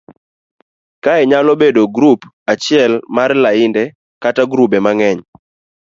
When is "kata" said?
4.23-4.43